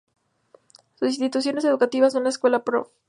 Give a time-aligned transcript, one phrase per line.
[0.95, 2.41] Sus instituciones educativas son la Esc.
[2.65, 2.89] Prov.